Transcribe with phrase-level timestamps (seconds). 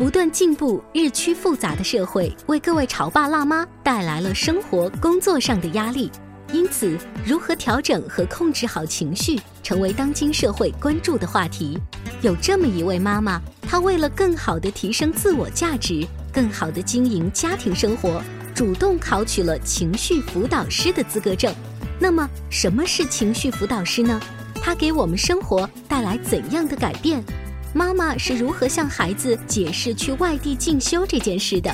[0.00, 6.10] 不断进步、日趋复杂的社会，为各位潮爸辣妈带来了生活、工作上的压力。
[6.54, 11.78] 因此，如何调整和控制好情绪，成为当今社会关注的话题。
[12.22, 18.22] 有这么一位妈妈，她为了更好地提升自我价值，更好地经营家庭生活，
[18.54, 21.54] 主动考取了情绪辅导师的资格证。
[21.98, 24.18] 那么，什么是情绪辅导师呢？
[24.62, 27.22] 它给我们生活带来怎样的改变？
[27.72, 31.72] 妈妈是如何向孩子解释去外地进修这件事的？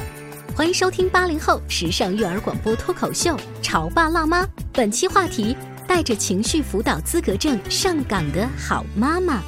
[0.55, 4.43] 欢迎收听八零后时尚育儿广播脱口秀《潮爸辣妈》。
[4.75, 5.57] 本期话题：
[5.89, 9.43] 带着情绪辅导资格证上岗的好妈妈。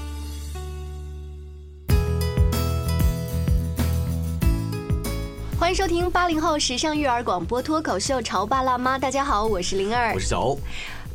[5.58, 8.96] 欢迎收听八零后时尚育儿广播脱口秀《潮爸辣妈》。
[8.98, 10.58] 大家好，我是灵儿，我是小欧。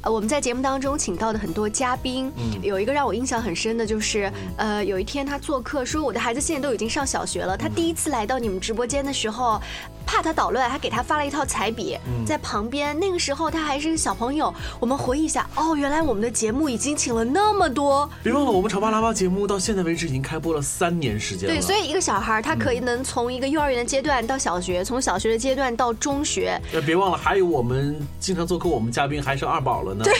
[0.04, 9.62] 呃，我们在节目当中请到的很多嘉宾，嗯，有一个让我印象很深的，就是呃，有一天他做客说，我的孩子现在都已经上小学了，他第一次来到你们直播间的时候，
[10.06, 12.98] 怕他捣乱，还给他发了一套彩笔，在旁边。
[13.00, 14.54] 那个时候他还是个小朋友。
[14.80, 18.10] 我们回忆一下，哦，原来我们的节目已经请了那么多。
[18.22, 21.56] 别忘了，我们潮爸辣妈节目到现在为止已经开播了三年时间了。
[21.56, 26.60] 对，所以一个小孩他可以能从一个幼儿园的阶段到小学，从小学的阶段到中学。
[26.72, 30.04] 那，别忘了，还有我们经常做客我们嘉宾还是二宝了呢。
[30.04, 30.14] 对。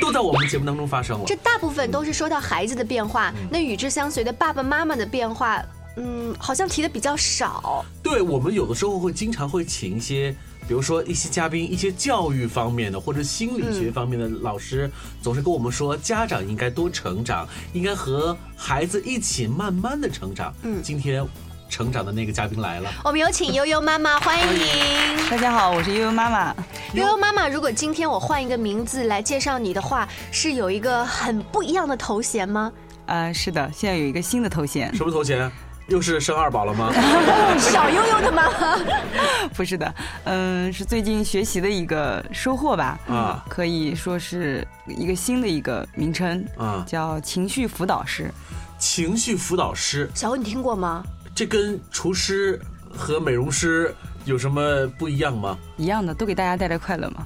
[0.00, 1.24] 都在我们节目当中发生了。
[1.26, 5.62] 这大部分都是说到孩子的变化，那与之相随的爸爸妈妈的变化，
[5.98, 7.84] 嗯，好像提的比较少。
[8.02, 10.34] 对我们有的时候会经常会请一些，
[10.66, 20.54] 比如说一些嘉宾，一些教育方面的或者心理学方面的老师，总是跟我们说，家长应该多成长，应该和孩子一起慢慢的成长。
[20.62, 21.26] 嗯，今天。
[21.70, 25.28] 成长的那个嘉宾来了，我们有请悠悠妈妈，欢迎。
[25.30, 26.56] 大家好，我是悠悠妈妈。
[26.94, 32.72] 悠悠妈妈，如果今天我换一个名字来介绍你的话，是有一个很不一样的头衔吗？
[33.04, 34.94] 啊，是的，现在有一个新的头衔。
[34.94, 35.52] 什么头衔？
[35.88, 36.92] 又是生二宝了吗？
[37.58, 38.78] 小悠悠的妈妈？
[39.56, 39.94] 不是的，
[40.24, 42.98] 嗯，是最近学习的一个收获吧。
[43.08, 48.30] 啊，可以说是一个新的一个名称啊，叫情绪辅导师。
[48.78, 51.02] 情绪辅导师，小欧，你听过吗？
[51.34, 52.60] 这跟厨师
[52.94, 53.94] 和美容师
[54.28, 55.56] 有什么不一样吗？
[55.78, 57.22] 一样的，都给大家带来快乐嘛。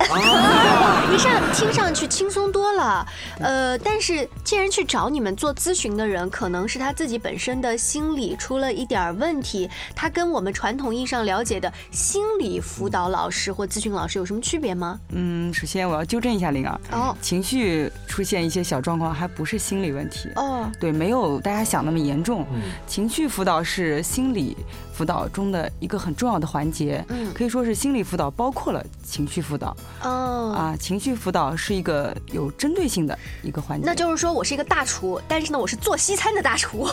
[1.12, 3.04] 一上听上去轻松多了，
[3.40, 9.68] 呃，但是既然去找你们做咨询的人，可能是他自己本身的心理出了一点问题。
[9.96, 15.00] 他跟我们传统意义上了解的心理辅导老师或咨询老师有什么区别吗？
[15.10, 22.46] 嗯，首先我要纠正一下灵儿，哦，情绪出现一些小状况还不是心理问题哦，对，没有大家想那么严重。
[22.86, 24.56] 情绪辅导是心理
[24.92, 28.30] 辅导中的一个很重要的环节，嗯，可以说是心理辅导。
[28.30, 33.86] 包括了情绪辅导哦啊，情绪辅导是一个有针对性的一个环节。
[33.86, 36.88] 那就是说我是一个大厨，但是呢，我是做西餐的大厨。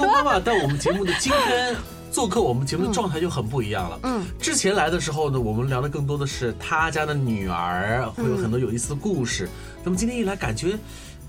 [0.00, 1.76] 妈妈在我们节目的今天
[2.10, 3.98] 做客，我们节目的状态就很不一样了。
[4.02, 9.48] 嗯，之前来的时候呢，我们聊的更多的是他家的女儿，会有很多有意思的故事。
[9.82, 10.78] 那么今天一来，感觉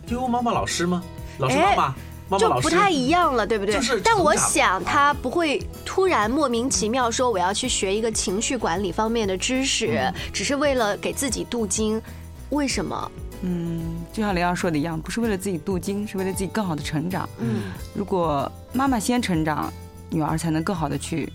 [0.05, 1.01] 就有妈妈老师吗？
[1.39, 1.95] 老师妈妈。
[2.39, 3.75] 就不太一样了，对不对？
[3.75, 4.01] 就是。
[4.01, 12.01] 但我想他不会突然莫名其妙说我要去学一个情绪管理方面的知识，只是为了给自己镀金。
[12.49, 13.11] 为什么？
[13.41, 13.81] 嗯，
[14.13, 17.27] 就像雷阳说的一样，不是为了自己镀金，是为了自己更好的成长。
[17.39, 17.63] 嗯。
[17.93, 19.73] 如果妈妈先成长，
[20.09, 21.31] 女儿才能更好的去，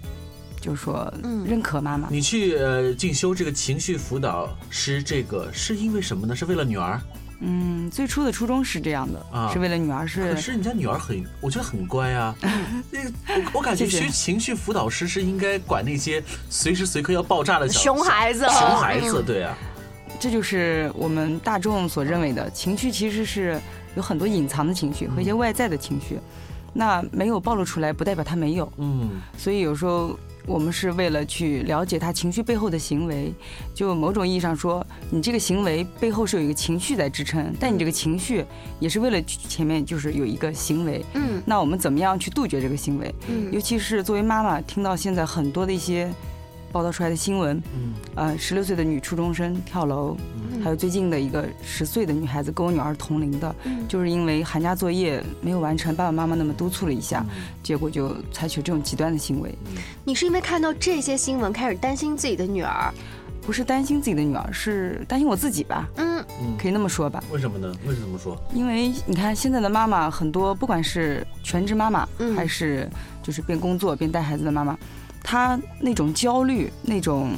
[0.61, 2.09] 就是说，嗯认可妈妈。
[2.09, 6.37] 你去呃进修这个情绪辅导师，这个是因为什么呢？
[6.37, 7.01] 是为了女儿？
[7.41, 10.35] 嗯，最初的初衷是这样的，啊，是为了女儿是。
[10.35, 12.35] 可是你家女儿很，我觉得很乖啊。
[12.91, 18.41] 那个，我我感觉学情绪辅导师是应该管那些随时随刻要爆炸的熊孩子。
[18.49, 19.57] 熊孩子，对啊。
[20.21, 23.61] 这就是我们大众所认为的情绪，其实是
[23.95, 26.19] 有很多隐藏的情绪和一些外在的情绪。
[26.73, 28.71] 那没有暴露出来，不代表他没有。
[28.79, 33.33] 嗯，所以有时候我们是为了去了解他情绪背后的行为，
[33.75, 38.45] 就某种意义上说，你这个行为背后是有一个情绪在支撑，但你这个情绪
[38.81, 41.05] 也是为了前面就是有一个行为。
[41.13, 43.15] 嗯，那我们怎么样去杜绝这个行为？
[43.29, 46.11] 嗯，尤其是作为妈妈，听到现在很多的一些。
[46.73, 50.17] 报道出来的新闻，嗯，呃，十六岁的女初中生跳楼，
[50.63, 53.55] 还有最近的一个十岁的女孩子跟我女儿同龄的，
[53.89, 57.25] 就是因为寒假作业没有完成，爸爸妈妈那么督促了一下，
[57.63, 59.55] 结果就采取这种极端的行为。
[60.05, 62.93] 你是因为看到这些新闻开始担心自己的女儿？
[63.41, 65.89] 不是担心自己的女儿，是担心我自己吧？
[65.97, 66.23] 嗯，
[66.59, 67.25] 可以那么说吧？
[67.33, 67.75] 为什么呢？
[67.87, 68.39] 为什么这么说？
[68.53, 72.07] 因为你看现在的妈妈很多，不管是全职妈妈，
[72.37, 72.87] 还是
[73.23, 74.77] 就是边工作边带孩子的妈妈。
[75.23, 77.33] 他那种焦虑，那种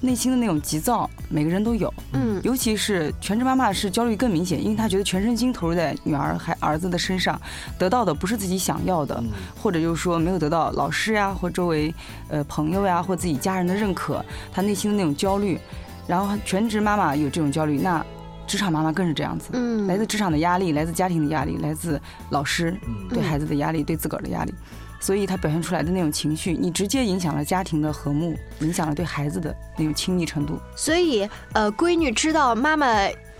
[0.00, 1.92] 内心的那种急躁，每个人都有。
[2.12, 7.40] 嗯，尤其是全职妈妈是焦虑更明显，因为她觉得全身心投入在女儿、孩儿子的身上，
[7.78, 9.22] 得到的不是自己想要的，
[9.60, 11.94] 或者就是说没有得到老师呀或周围
[12.28, 15.58] 呃朋友呀或自己家人的认可，她内心的那种焦虑。
[16.06, 18.04] 然后全职妈妈有这种焦虑，那
[18.44, 19.50] 职场妈妈更是这样子。
[19.52, 22.00] 嗯，来自职场的压力，来自家庭的压力，来自
[22.30, 22.76] 老师
[23.08, 24.52] 对孩子的压力，对自个儿的压力。
[25.00, 30.60] 所以他表现出来的那种情绪，你直接影响了家庭的和睦，影响了对孩子的那种亲密程度。
[30.76, 32.86] 所以，呃，闺女知道妈妈，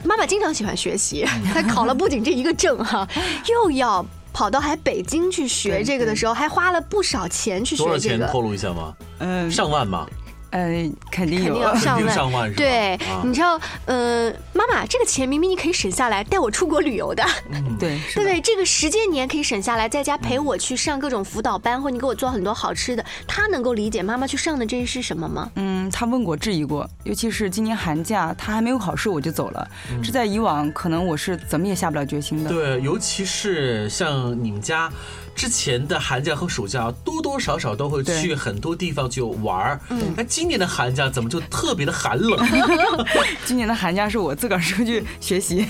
[0.03, 3.07] 妈妈经常喜欢学习， 她考了不仅这一个证哈，
[3.47, 7.91] 又要跑到还北京去学这个的时候，还花了不少钱去学这个。
[7.91, 8.27] 多少钱？
[8.33, 8.97] 透露一下吗？
[9.19, 10.07] 嗯，上万吗？
[10.50, 17.25] 呃，肯定有上万，对，你知道，呃，妈妈，这个钱明明你可以省下来带我出国旅游的，
[17.79, 18.41] 对，对不对？
[18.41, 23.05] 这个时间你也可以省下来，在家陪我去上各种辅导班，或你给我做很多好吃的。
[23.26, 25.50] 他能够理解妈妈去上的这是什么吗？
[25.55, 29.69] 嗯，他问过、质疑过，尤其是今年寒假，他还没有考试我就走了，
[30.02, 32.50] 这在以往可能我是怎么也下不了决心的。
[32.50, 34.91] 对，尤其是像你们家。
[35.40, 39.81] 之前的寒假和暑假多多少少都会去很多地方去玩儿，
[40.14, 42.46] 那今年的寒假怎么就特别的寒冷？
[43.46, 45.66] 今年的寒假是我自个儿出去学习，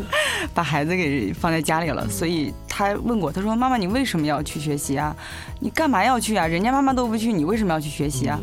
[0.52, 5.16] 把孩子给放在家里了，所以他问过，他说：“妈妈，你为什么要去学习啊？
[5.58, 6.46] 你干嘛要去啊？
[6.46, 8.38] 人家妈妈都不去，你为什么要去学习啊？”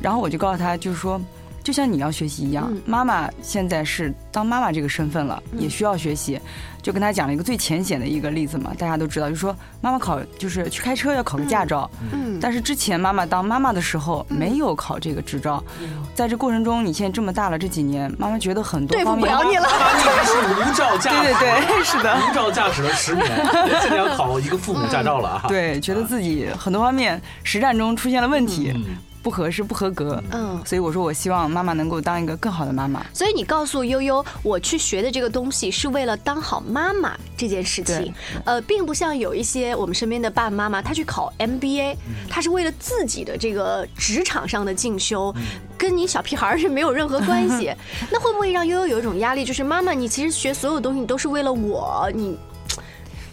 [0.00, 1.20] 然后我就告诉他，就是说。
[1.62, 6.40] 就像你要学习一样，妈妈现在是当妈妈这个身份了，也需要学习。
[6.82, 15.62] 就跟他讲了一个最浅显的一个例子嘛，大家都知道，就说妈妈考就是去开车要考个驾照，嗯，但是之前妈妈当妈妈的时候没有考这个执照，
[16.12, 19.68] 在这过程中，你现在这么大了，这几年妈妈觉得很多方面对不了你了，
[20.24, 23.28] 是无照驾驶，对对对， 是的，无照驾驶了十年，
[23.80, 28.74] 现在要考一个父母驾照了啊，对，觉得自己很多方面实战中出现了问题。
[29.22, 30.22] 不合适，不合格。
[30.32, 33.06] 嗯，所以我说，我希望妈妈能够当一个更好的妈妈。
[33.14, 38.12] 所以你告诉悠悠，我去学的这个东西是为了当好妈妈这件事情。
[38.44, 41.96] 呃，并不像有一些我们身边的爸爸妈妈，他去考 MBA，
[42.28, 45.32] 他是为了自己的这个职场上的进修，
[45.78, 47.72] 跟你小屁孩是没有任何关系。
[48.10, 52.10] 那会不会让悠悠有一种压力，就是妈妈，你其实学所有东西你都是为了我？
[52.12, 52.36] 你，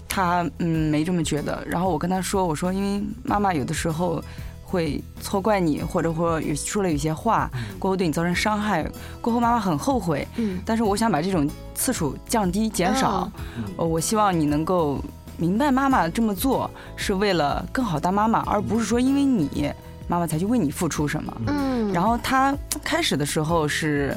[0.07, 1.63] 他嗯没这么觉得。
[1.65, 4.23] 然后我跟他说，我说因为妈妈有的时候。
[4.69, 7.49] 会错怪你，或者或有说了有些话，
[7.79, 8.87] 过后对你造成伤害，
[9.19, 10.27] 过后妈妈很后悔。
[10.35, 13.31] 嗯，但是我想把这种次数降低减少。
[13.77, 15.03] 呃，我希望你能够
[15.37, 19.73] 明白，妈妈这么做是为了更好当妈妈，而不是说因为你
[20.07, 21.41] 妈妈才去为你付出什么。
[21.47, 24.15] 嗯，然后他开始的时候是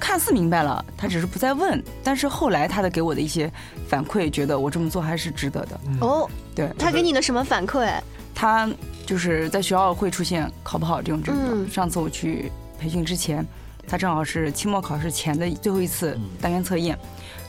[0.00, 3.52] 看似明白了，他只是不再问，但是后来他的给我的一些
[3.88, 5.80] 反馈，觉得我这么做还是值得的。
[6.00, 7.88] 哦，对他给你的什么反馈？
[8.34, 8.68] 他
[9.06, 11.68] 就是在学校会出现考不好这种症状。
[11.68, 13.46] 上次我去培训之前，
[13.86, 16.98] 他正好是期末考试前的最后一次单元测验，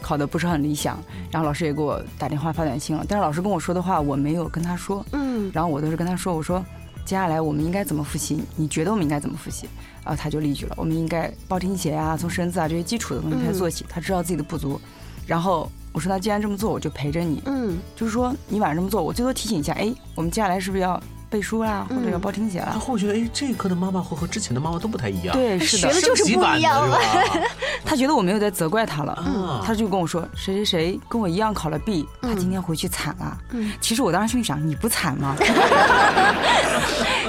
[0.01, 0.97] 考的不是很理想。
[1.31, 5.05] 然后老师也给我打电话发短信了，但是老师跟我说的话我没有跟他说。
[5.13, 5.49] 嗯。
[5.53, 6.63] 然后我都是跟他说，我说
[7.05, 8.43] 接下来我们应该怎么复习？
[8.55, 9.67] 你觉得我们应该怎么复习？
[10.03, 13.85] 然后他就例举了，我们应该报听写啊，从生字啊这些基础的东西开始做起。
[13.87, 14.79] 他知道自己的不足，
[15.25, 15.71] 然后。
[15.93, 17.41] 我说那既然这么做，我就陪着你。
[17.45, 19.71] 嗯，就是说你晚上这么做，我最多提醒一下。
[19.73, 22.71] 哎，我们接下来是不是要背书啦，或者要报听写啦？
[22.73, 25.35] 他会觉得，哎，这一课的妈妈会和之前的妈妈都不太一样。
[25.35, 26.97] 对，是的，学的就是不一样了。
[27.85, 33.37] 他觉得我没有在责怪他了，他就跟我说，谁谁谁跟我一样考了 B，他今天回去惨了。
[33.51, 35.35] 嗯，其实我当时心里想，你不惨吗？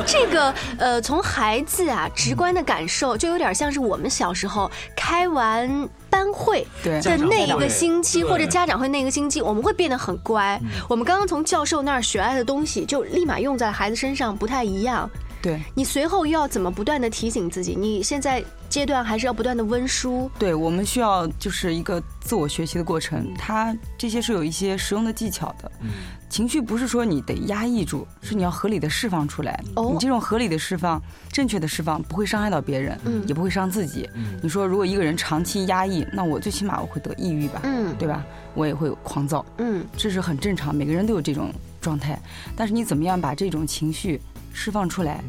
[0.06, 5.88] 这个呃，从孩子啊直观的感受，就有点像是我们小时候开完。
[6.14, 10.61] 班会的那一个星期，或者家长会那个星期，我们会变得很乖。
[10.88, 15.11] 我们刚刚从教授那儿学来的东西，就立马用在孩子身上，不太一样。
[15.44, 17.74] 对，你随后又要怎么不断的提醒自己？
[17.78, 20.30] 你现在阶段还是要不断的温书。
[20.38, 25.70] 对，我们需要就是一个自我学习的过程，它这些是有一些实用的技巧的。
[25.82, 25.90] 嗯，
[26.30, 29.62] 情绪不是说你得压抑住，是你要合理的释放出来。
[29.76, 30.98] 哦，你这种合理的释放、
[31.30, 34.08] 正确的释放，不会伤害到别人，嗯，也不会伤自己。
[34.14, 37.60] 嗯，你说如果一个人长期压抑，那我最起码我会得抑郁吧？
[37.64, 38.24] 嗯，对吧？
[38.54, 39.44] 我也会狂躁。
[39.58, 42.18] 嗯，这是很正常，每个人都有这种状态。
[42.56, 44.18] 但是你怎么样把这种情绪？
[44.54, 45.23] 释放出来，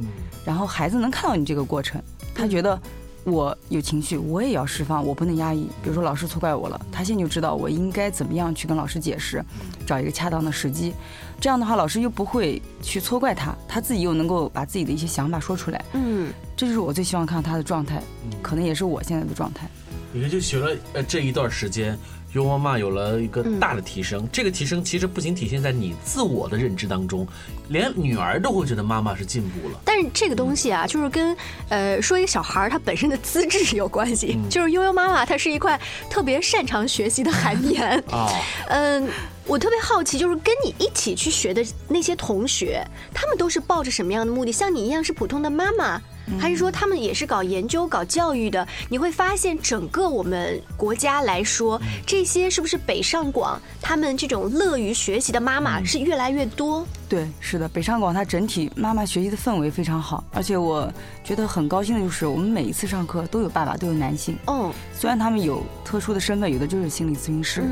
[0.45, 2.01] 然后孩子能看到你这个过程，
[2.33, 2.79] 他觉得
[3.25, 5.63] 我有情绪，我也要释放，我不能压抑。
[5.83, 9.43] 比如说老师错怪我了，他现在就知道我应该怎么样去跟老师解释，
[9.85, 10.93] 找一个恰当的时机。
[11.41, 15.83] 这样的话，老师又不会去错怪他，他自己又能够把自己的一些想法说出来。
[15.93, 18.01] 嗯，这就是我最希望看到他的状态，
[18.41, 19.67] 可能也是我现在的状态。
[20.13, 21.97] 你看，就学了呃这一段时间。
[22.35, 27.25] 优妈妈有了一个大的提升，这个提升其实不仅体现在你自我的认知当中，
[27.69, 29.79] 连女儿都会觉得妈妈是进步了。
[29.85, 31.35] 但是这个东西啊，就是跟
[31.69, 34.37] 呃说一个小孩儿他本身的资质有关系。
[34.49, 38.29] 就是悠悠妈妈她是一块特别擅长学习的海绵 啊。
[38.67, 39.07] 嗯，
[39.45, 44.51] 我特别好奇，就是跟你一起去学的那些同学，他们都是抱着什么样的目的？
[44.51, 46.01] 像你一样是普通的妈妈。
[46.39, 48.67] 还是说他们也是搞研究、搞教育的？
[48.89, 56.85] 你会发现，整个我们国家来说，这些是不是北上广他们这种乐于学习的妈妈是越来越多？
[57.07, 60.91] 对，是的，北上广它整体妈妈学习的氛围非常好，而且我
[61.23, 64.35] 觉得很高兴的就是，我们每一次上课都有爸爸，都有男性。
[64.47, 67.63] 哦，虽然他们有特殊的身份，有的就是心理咨询师，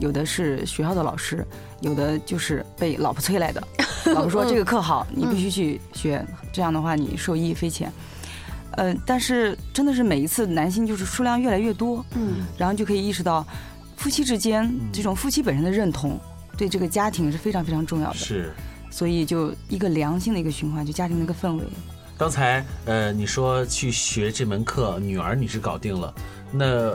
[0.00, 1.46] 有的是学校的老师，
[1.80, 3.62] 有的就是被老婆催来的。
[4.14, 7.92] 老婆说这个课好，你必须去学，这样的话你受益匪浅。
[8.72, 13.44] 呃，但是真的是每一次男性就是数量越来越多，嗯，然后就可以意识到，
[13.96, 16.18] 夫妻之间这种夫妻本身的认同，
[16.56, 18.16] 对这个家庭是非常非常重要的。
[18.16, 18.52] 是，
[18.90, 21.64] 所以就一个良性的一个循环，就家庭的一个氛围。
[22.16, 26.14] 刚才呃你说去学这门课，女儿你是搞定了，
[26.52, 26.92] 那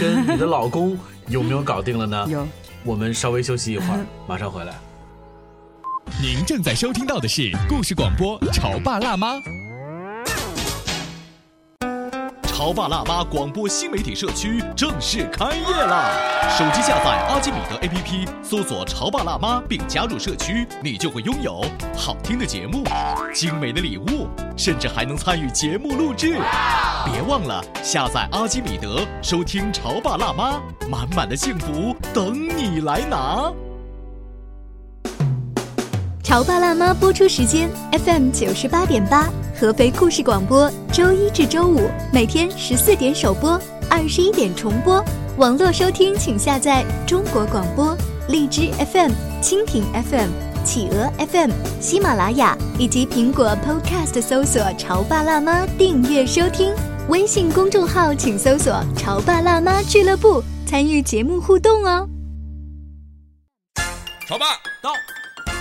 [0.00, 0.98] 跟你的老公
[1.28, 2.26] 有没有搞定了呢？
[2.30, 2.46] 有。
[2.84, 4.72] 我们稍微休息一会儿，马上回来。
[6.16, 9.34] 您正在收听到的是故事广播《潮爸辣妈》。
[12.46, 16.10] 潮爸辣妈广播新媒体社区正式开业啦！
[16.58, 21.64] 手机下载阿基米德 APP，搜索“潮爸辣妈”并加入社区，你就会拥有
[21.96, 22.82] 好听的节目、
[23.32, 26.36] 精美的礼物，甚至还能参与节目录制。
[27.04, 30.56] 别忘了下载阿基米德，收听《潮爸辣妈》，
[30.88, 33.52] 满满的幸福等你来拿。
[36.28, 37.70] 潮爸辣妈播出时间
[38.04, 43.58] ：FM 九十八点八，合肥故事广播，周一至周五每天十四点首播，
[43.88, 45.02] 二十一点重播。
[45.38, 47.96] 网络收听请下载中国广播、
[48.28, 50.28] 荔枝 FM、蜻蜓 FM、
[50.66, 56.74] 企鹅 FM、喜马拉雅以及苹果 Podcast，搜索“潮爸辣妈”订阅收听。
[57.08, 62.06] 微信公众号请搜索“潮爸辣妈俱乐部”，参与节目互动哦。
[64.28, 64.44] 潮爸
[64.82, 64.92] 到。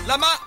[0.07, 0.46] 辣妈到，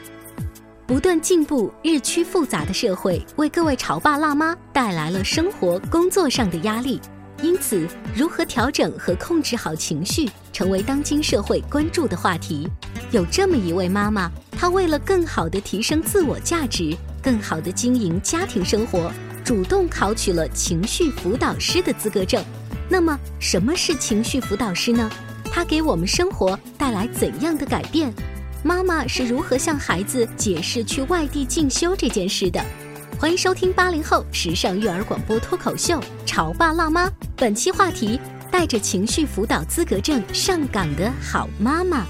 [0.91, 6.99] 不断进步、日趋复杂的社会，为各位潮爸辣妈带来了生活、工作上的压力。
[7.41, 12.67] 因此，如何调整和控制好情绪，成为当今社会关注的话题。
[13.11, 16.93] 有这么一位妈妈，她为了更好地提升自我价值，
[17.23, 19.09] 更好地经营家庭生活，
[19.45, 22.43] 主动考取了情绪辅导师的资格证。
[22.89, 25.09] 那么，什么是情绪辅导师呢？
[25.53, 28.13] 它给我们生活带来怎样的改变？
[28.63, 32.63] 妈妈是如何向孩子解释去外地进修这件事的？
[33.19, 37.07] 欢迎收听八零后时尚育儿广播脱口秀《潮爸辣妈》。
[37.35, 38.19] 本期话题：
[38.51, 42.05] 带着情绪辅导资格证上岗的好妈妈。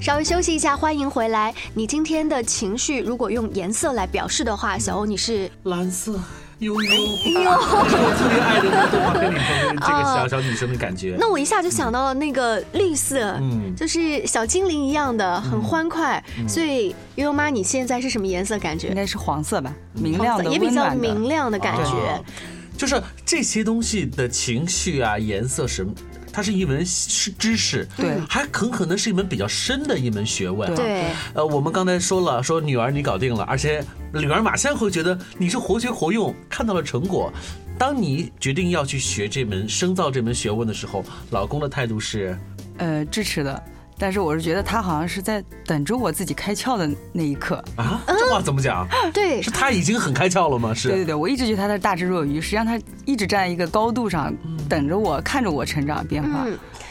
[0.00, 1.52] 稍微休息一下，欢迎回来。
[1.74, 6.20] 你今天的情绪如果用颜色来表示的话，小欧你是蓝色。
[6.62, 9.42] 悠悠，我特别爱的动画片里头
[9.80, 11.16] 这个小小女生的感觉。
[11.18, 16.22] 那我一下就想到了那个绿色，嗯，就是小精灵一样的，很欢快。
[16.46, 18.88] 所以悠悠妈，你现在是什么颜色感觉？
[18.88, 22.22] 应该是黄色吧，明亮的，也比较明亮的感觉。
[22.78, 25.84] 就是这些东西的情绪啊，颜色是
[26.32, 30.74] 它是一门是知识，对，还很可能是一门比较深的一门学问。
[30.74, 33.84] 对，呃，我们刚才说了，说女儿你搞定了，而且
[34.14, 37.32] 女儿马上会觉得你是活学活用，看到了成果。
[37.78, 42.38] 当你决定要去学这门深造这门学问的时候，老公的态度是，
[42.78, 43.62] 呃，支持的。
[44.02, 48.84] 但是我是觉得他好像是在等着我自己开窍的那一刻啊，这话怎么讲？
[49.14, 50.74] 对，是他已经很开窍了吗？
[50.74, 54.34] 是，对对对，我一直觉得他是大智若愚，实际上他一直站在一个高度上，
[54.68, 56.44] 等着我，看着我成长变化。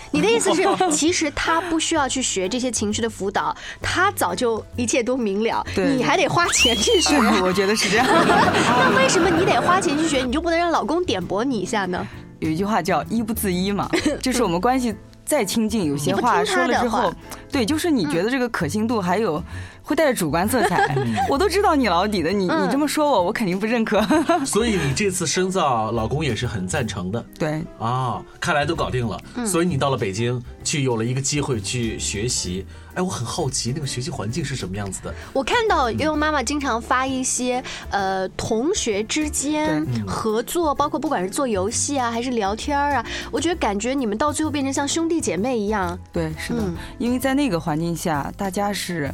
[0.09, 7.17] 你的意思是， 其实他不需要去学这些情绪的辅导，他早就一切都明了，你还得花钱去学。
[7.43, 8.07] 我觉得是这样。
[8.07, 12.07] 那为什么你得花钱去学，你就不能让老公点拨你一下呢？
[12.39, 13.89] 有一句话叫“一不自医”嘛，
[14.21, 14.95] 就是我们关系。
[15.31, 17.09] 再亲近，有些话说了之后，
[17.50, 19.41] 对，就是你觉得这个可信度还有
[19.83, 20.95] 会带着主观色彩，
[21.29, 24.01] 我都知道你老底的，你你这么说我，我肯定不认可。
[24.45, 27.23] 所以你这次深造，老公也是很赞成的。
[27.38, 29.19] 对啊，看来都搞定了。
[29.45, 32.65] 所以你到了北京去，有了一个机会去学习。
[32.93, 35.13] 哎，我很好奇那个学习环境是什么样子的。
[35.31, 45.97] 我看到悠悠妈妈经常发一些呃同学之间合作，包括不管是做游戏啊，还是聊天啊，我觉得感觉你们到最后变成像兄弟姐妹一样。
[46.11, 46.61] 对，是的，
[46.97, 49.09] 因为在那个环境下，大家是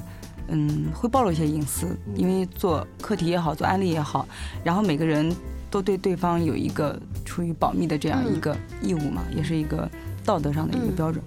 [0.49, 4.27] 嗯会暴露一些隐私，因为做课题也好，做案例也好，
[4.63, 5.35] 然后每个人
[5.69, 9.89] 都对对方有一个出于保密的这样一个义务嘛，也是一个
[10.25, 11.23] 道德上的一个标准。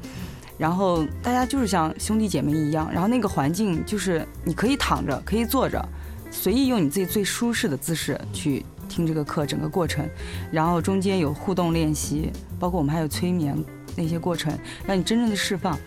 [0.58, 5.82] 然后大家就是像兄弟姐妹一样，然后那个环境就是你可以躺着，可以坐着，
[6.30, 10.06] 随意用你自己最舒适的姿势去听这个课，整个过程，
[10.52, 13.56] 然后中间有互动练习，包括我们还有催眠
[13.96, 14.52] 那些过程，
[14.86, 15.78] 让你真正的释放。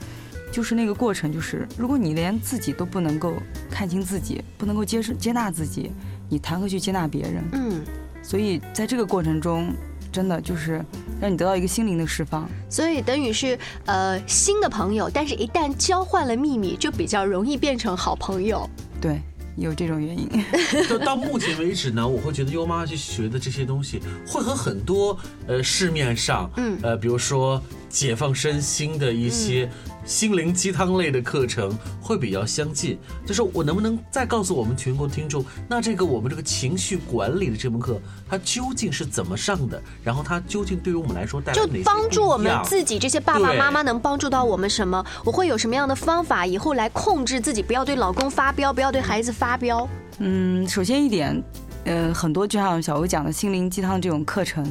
[0.53, 3.33] 就是那个过程，就是如果你连自己都不能够
[3.69, 5.91] 看清自己，不能够接受接纳自己，
[6.29, 7.43] 你谈何去接纳别人？
[7.53, 7.83] 嗯，
[8.22, 9.74] 所以在这个过程中。
[10.13, 10.74] 真的就是
[11.19, 18.69] 让你得到一个心灵的释放，所以等于是呃新的朋友，但是一旦交换了秘密，就比较容易变成好朋友。
[19.01, 19.19] 对，
[19.57, 20.29] 有这种原因。
[20.88, 25.17] 就到目前为止呢，我会觉得优妈去学的这些东西，会和很多
[25.48, 29.67] 呃市面上，嗯呃比如说解放身心的一些。
[30.05, 39.81] 心灵鸡汤类的课程会比较相近，就是我能不能再告诉我们全国听众，那这个我们这个情绪管理的这门课，它究竟是怎么上的？
[40.03, 45.03] 然后它究竟对于我们来说带来就帮助我们自己这些爸爸妈妈能帮助到我们什么？
[45.24, 49.87] 我会有什么样的方法以后来控制自己，不要对老公发飙，不要对孩子发飙？
[50.20, 51.42] 嗯，首先一点，
[51.85, 54.66] 呃，很多就像小欧讲的心灵鸡汤这种课程，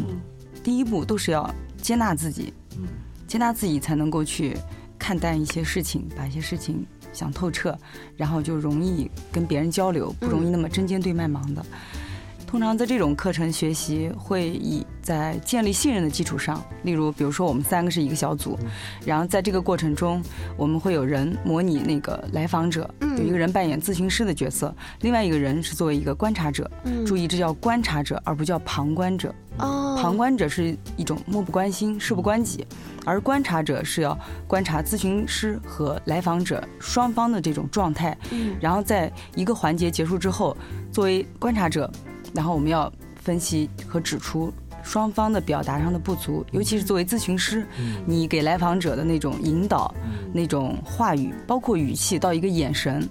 [0.62, 1.48] 第一步都是要
[1.80, 2.52] 接纳自己，
[3.26, 4.56] 接纳自己才能够去。
[5.02, 7.76] 看淡一些事情，把一些事情想透彻，
[8.16, 11.66] 然后就容易跟别人交流，不容易那么针尖对麦芒的。
[12.52, 18.58] 通常在这种课程学习会以在建立信任的基础上，例如，比如说我们三个是一个小组，
[19.06, 20.22] 然后在这个过程中，
[20.54, 26.70] 我们会有人模拟那个来访者，有一个人扮演咨询师的角色，另外一个人是作为一个观察者。
[27.06, 29.34] 注意，这叫观察者，而不叫旁观者。
[29.56, 32.66] 哦，旁观者是一种漠不关心、事不关己，
[33.06, 38.14] 而观察者是要观察咨询师和来访者双方的这种状态，
[38.60, 40.54] 然后在一个环节结束之后，
[40.92, 41.90] 作为观察者。
[42.32, 47.66] 然后我们要分析和指出双方的表达上的不足，尤其是作为咨询师，
[48.06, 49.94] 你给来访者的那种引导、
[50.32, 53.08] 那种话语，包括语气到一个眼神，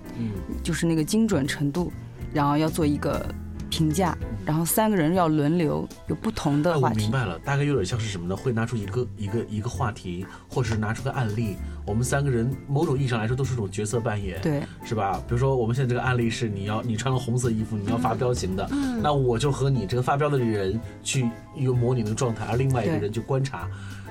[0.63, 1.91] 就是那个精准程度，
[2.33, 3.25] 然后要做一个。
[3.73, 6.95] 评价，然后三个人要轮流，有不同的话题。
[6.95, 8.35] 我明白了，大概有点像是什么呢？
[8.35, 11.55] 会拿出一个一个一个话题，或者是拿出个案例。
[11.91, 15.21] 我们三个人某种意义上来说都是一种角色扮演，对，是吧？
[15.27, 18.65] 比如说我们现在这个案例是你要你穿了红色衣服，你要发飙型的，
[19.03, 23.67] 那我就和你这个发飙的人去一个模拟那个状态，而另外一个人去观察。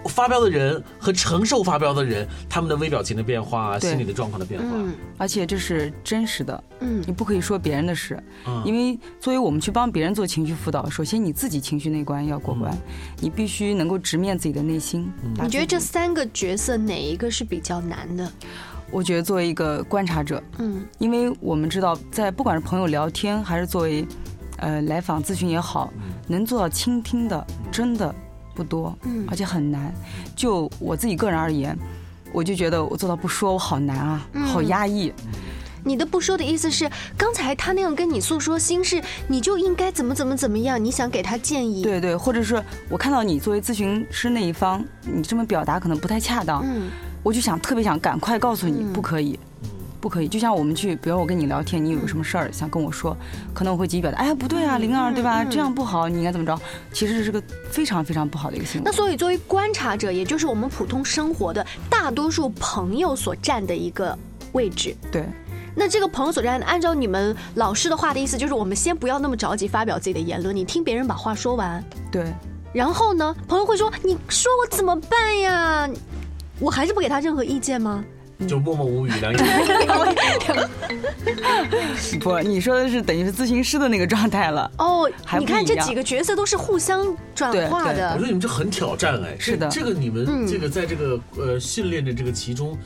[0.07, 4.66] 发飙的人和承受发飙的人，他们的微表情的变化，心理的状况的变化，
[5.19, 8.19] 而且这是真实的，嗯，你不可以说别人的事，
[8.64, 12.75] 因为作为我们去帮别人做情绪辅导，首先你自己情绪那关要过关，
[13.21, 15.12] 你必须能够直面自己的内心。
[15.38, 18.26] 你觉得这三个角色哪一个是比较难的？
[18.90, 24.06] 我觉得作为一个观察者，嗯，因为我们知道，在不管是朋友聊天，还是作为
[24.56, 25.92] 呃来访咨询也好，
[26.26, 28.14] 能做到倾听的，真的。
[28.52, 29.94] 不多，嗯，而且很难。
[30.37, 31.74] 就我自己个人而言，
[32.30, 35.11] 我就觉得我做到不说，我好难啊，好压抑。
[35.85, 40.83] 你的不说的意思是，刚才他那样跟你诉说心事，你就应该怎么怎么怎么样？
[40.83, 41.83] 你想给他建议？
[41.83, 46.90] 对对，或者是我看到你作为咨询师那一方，你这么表达可能不太恰当，嗯，
[47.23, 49.38] 我就想特别想赶快告诉你，不可以。
[50.01, 50.29] 不可以。
[50.29, 53.14] 就像我们去，比如我跟你聊天，你有个什么事儿想跟我说，
[53.53, 55.45] 可能我会急于表达，哎，不对啊，灵儿，对吧？
[55.45, 56.59] 这样不好，你应该怎么着？
[56.90, 58.83] 其实这是个非常非常不好的一个行为。
[58.83, 64.19] 那所以作为观察者，也就是我们普通生活的大多数朋友所占的一个
[64.53, 64.97] 位置。
[65.12, 65.27] 对。
[65.74, 71.85] 那这个朋友所占，按照你们老师的话的意思，就是我们先不要那么着急发表自己的言论，你听别人把话说完。
[72.11, 72.24] 对。
[72.72, 75.88] 然后呢，朋友会说：“你说我怎么办呀？”
[76.61, 78.04] 我还是不给他任何意见吗？
[78.48, 80.68] 就默默无语，两眼。
[82.20, 84.70] 不，你说的是等于是咨询师的那个状态了。
[84.78, 87.04] 哦，你看这几个角色都是互相
[87.35, 88.12] 转化的。
[88.12, 89.37] 我觉得你们这很挑战哎。
[89.38, 89.68] 是的。
[89.68, 92.78] 这个你们这个在这个呃训练的这个其中，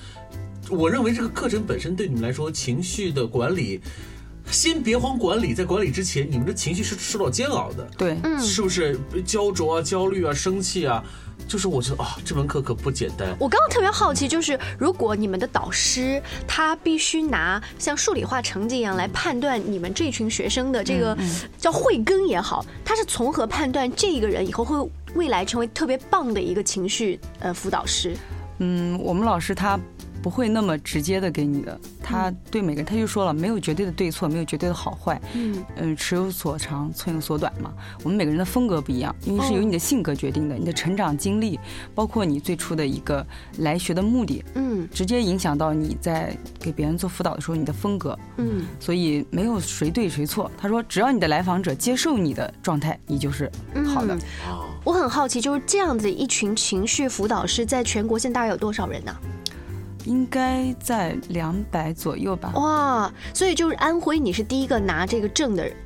[0.75, 3.81] 我认为这个课程本身对你们来说情绪的管理，
[4.51, 7.89] 先别慌管理，在管理之前，你们的情绪是受到煎熬的。
[7.97, 11.03] 对，嗯是不是焦灼啊、焦虑啊、生气啊？
[11.47, 13.37] 就是我觉得啊，这门课可不简单。
[13.39, 21.17] 我刚刚特别好奇，就是如果你们的导师他必须拿像数理化成绩一样来判断你们这群学生的这个
[21.59, 28.17] 叫慧根也好，他是从何判断这个人以后会未来成为特别棒的一个情绪呃辅导师？
[28.59, 29.79] 嗯，我们老师他。
[30.25, 37.71] 不会那么直接的给你的，他对每个人他就说了，没有绝对的对错，没有绝对的好坏，嗯嗯，尺有所长，寸有所短嘛。
[38.03, 41.61] 我们每个人的风格不一样，因为是由你的性格决定的，你的成长经历，
[41.95, 43.25] 包括你最初的一个
[43.59, 50.51] 来学的目的，嗯，直接影响到你在给别人做辅导的时候你的风格，嗯，所以没有谁对谁错。
[50.57, 53.53] 他说，只要你的来访者接受你的状态，你就是
[53.95, 54.17] 好的。
[54.85, 59.15] 我很好奇，就是这样子一群情绪辅导师，在全国现在大概有多少人呢？
[60.05, 62.53] 应该在两百左右吧。
[62.55, 65.77] 哇，所以就是安徽，你是第一个拿这个证的人，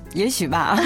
[0.14, 0.78] 也许吧。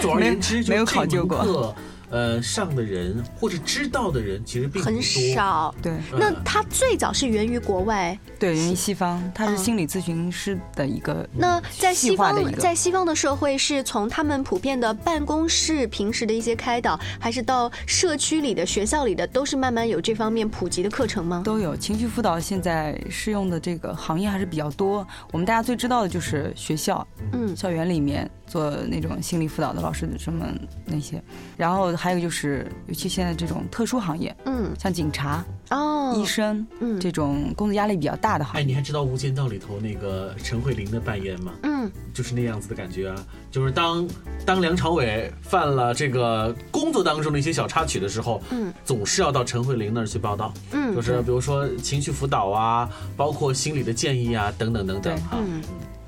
[0.00, 1.74] 总而言之，没有考究过。
[2.12, 5.74] 呃，上的人或者知道的人其实并很少。
[5.82, 9.20] 对，那他最早是源于国外，对，源于西方。
[9.34, 11.26] 他是心理咨询师的一个。
[11.34, 21.40] 那在西方，在西方的社会，是从他们普遍的办公室平时的一些开导，还是到社区里的、学校里的，都是慢慢有这方面普及的课程吗？
[21.42, 21.74] 都有。
[21.74, 25.06] 情绪辅导现在适用的这个行业还是比较多。
[25.32, 28.30] 我们大家最知道的就是学校，嗯，校园里面。
[28.52, 30.46] 做那种心理辅导的老师的什么
[30.84, 31.22] 那些，
[31.56, 38.60] 然后还有就是，尤其现在这种特殊行业，嗯，像警察、哦，医生，嗯，这种工作压力比较大的行业。
[38.60, 41.54] 哎，你还知道《无间道》里头那个陈慧琳的扮演吗？
[41.62, 43.16] 嗯，就是那样子的感觉啊，
[43.50, 44.06] 就是当
[44.44, 52.86] 当梁朝伟犯了这个工作当中的一些小插曲的时候，嗯，总是要到陈慧琳那儿去报道，嗯，就是比如说情绪辅导啊，
[53.16, 55.38] 包括心理的建议啊，等等等等，哈。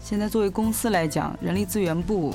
[0.05, 2.35] 现在作为公司来讲，人力资源部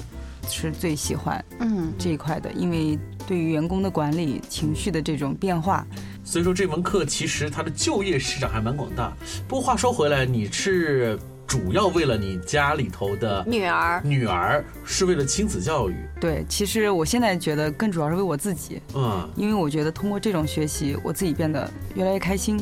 [0.49, 5.85] 是最喜欢嗯这一块的，因为对于员工的管理、情绪的这种变化，
[6.23, 9.13] 所以说这门课其实它的就业市场还蛮广大。
[9.47, 15.95] 不过话说回来，你是主要为了你家里头的女儿，女儿是为了亲子教育。
[16.19, 22.57] 对，其实我现在觉得更主要是为我自己，嗯，因为我觉得通过这种学习，我自己变得越来越开心，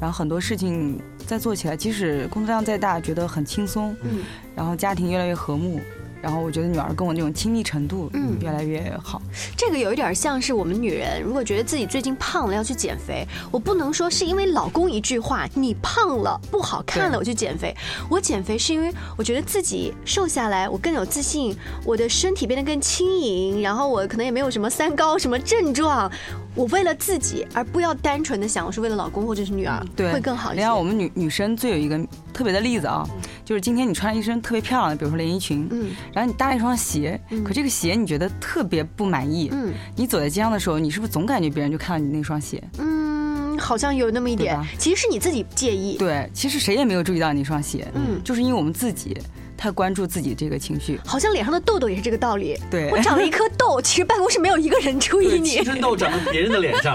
[0.00, 1.00] 然后很多事情。
[1.26, 3.94] 再做起来，即使工作量再大，觉得很轻松。
[4.02, 4.20] 嗯，
[4.54, 5.80] 然后家庭越来越和睦。
[6.22, 9.22] 然后我觉得女儿跟我那种亲密程度，嗯，越来越好。
[9.56, 17.72] 这个有一点像是我们女人，如果觉得自己最近胖了要去减肥，我不能说是因为老公一句话你胖了不好看了我去减肥，
[18.08, 26.10] 我减肥是因为我觉得自己瘦下来我更有自信，我的身体变得更轻盈，然后我可能也没有什么三高什么症状，
[26.56, 30.62] 我为了自己而不要单纯的想我是为了老公或者是女儿，对，会更好一些。
[30.62, 32.00] 你看我们女女生最有一个
[32.32, 33.06] 特别的例子啊，
[33.44, 35.90] 就是今天你穿了一身特别漂亮的，比如说连衣裙，嗯。
[36.14, 39.50] 然后你搭了一双鞋，可这个鞋你觉得特别不满意。
[39.52, 42.62] 嗯，你走在街上的时候，你是不是总感觉别人就看到你那双鞋？
[42.78, 44.58] 嗯，好像有那么一点。
[44.78, 45.98] 其实是你自己介意。
[45.98, 47.86] 对，其实谁也没有注意到你那双鞋。
[47.94, 49.16] 嗯，就是因为我们自己。
[49.56, 52.58] 太关注自己这个情绪，好像脸上的痘痘也是这个道理。
[52.70, 55.50] 对我长了一颗痘， 其实办公室没有一个人注意你。
[55.50, 56.92] 青春痘长在别人的脸上，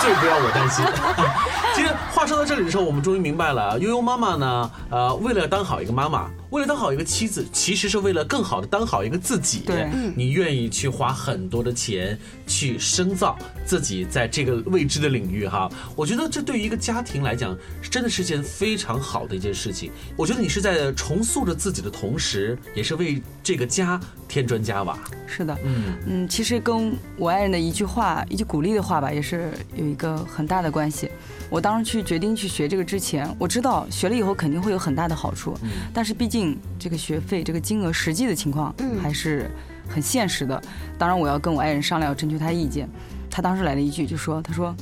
[0.00, 0.84] 最不要我担心。
[1.74, 9.58] 其实话说到这里的时候，我们终于明白了，悠悠妈妈呢，呃，为了当好一个妈妈，为了当好一个妻子，其实是为了更好的当好一个自己。
[9.66, 15.70] 对，你愿意去花很多的钱去深造自己在这个未知的领域哈。
[15.94, 17.54] 我觉得这对于一个家庭来讲，
[17.90, 19.90] 真的是件非常好的一件事情。
[20.16, 21.90] 我觉得你是在重塑着自己的。
[21.90, 24.98] 同时，也是为这个家添砖加瓦。
[25.26, 31.10] 是的，嗯嗯，其实跟我爱人的一句话，一句鼓励的话吧，也是有一个很大的关系。
[31.48, 35.56] 我当时去决定去学这个之前，我知道学了以后肯定会有很大的好处，
[35.94, 39.50] 但是毕竟这个学费这个金额实际的情况还是
[39.88, 40.60] 很现实的。
[40.98, 42.88] 当然，我要跟我爱人商量，要征求他意见。
[43.30, 44.74] 他当时来了一句，就说：“他说，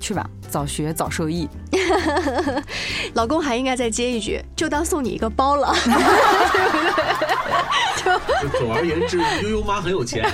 [0.00, 1.48] 去吧，早学早受益。”
[3.14, 5.74] 老公还应该再接一句，就当送你一个包了。
[7.96, 7.97] 就
[8.58, 10.24] 总而言之，悠悠妈很有钱。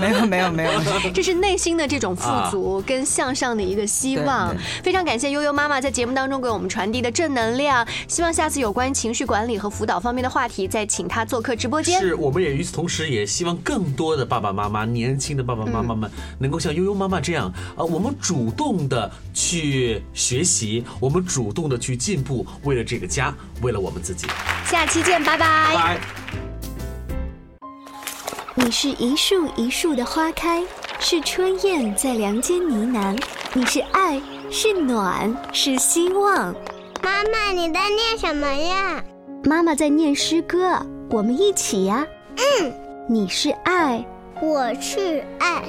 [0.00, 0.70] 没有没有没有，
[1.14, 4.54] 这是内心的这种富足跟向上的一个希望。
[4.82, 7.86] 非常感谢悠悠妈妈在节目当中给我们传递的正能量。
[8.08, 12.00] 希望下次有关情绪管理和辅导方面的话题，再请她做客直播间。
[12.00, 24.26] 是，我们也与此同时，也希望更多的爸爸妈妈、年轻的爸爸妈妈们，能够像悠悠妈妈这样，呃，我们主动的去学习，我们主动的去进步，为了这个家，为了我们自己。
[24.64, 25.74] 下期见，拜拜。
[25.74, 26.00] 拜。
[28.62, 30.62] 你是一树一树的花开，
[30.98, 33.18] 是春燕在梁间呢喃。
[33.54, 34.20] 你是爱，
[34.50, 36.54] 是暖，是希望。
[37.02, 39.02] 妈妈，你在念什么呀？
[39.44, 42.06] 妈妈在念诗歌，我们一起呀。
[42.36, 42.72] 嗯。
[43.08, 44.04] 你是爱，
[44.42, 45.64] 我是爱。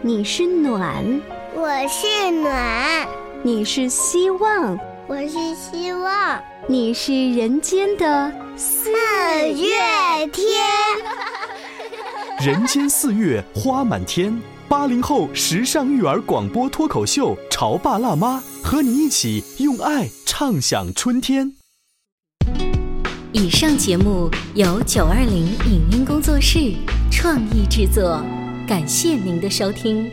[0.00, 1.20] 你是暖，
[1.52, 3.08] 我是暖。
[3.42, 4.78] 你是希望，
[5.08, 6.40] 我是希望。
[6.68, 10.46] 你是人间的四月天。
[12.44, 21.54] 人间四月花满天，八零后时尚育儿广播脱口秀《潮爸辣妈》和你一起用爱畅享春天。
[23.32, 26.74] 以上节目由九二零影音工作室
[27.10, 28.22] 创意制作，
[28.68, 30.06] 感谢您的收听。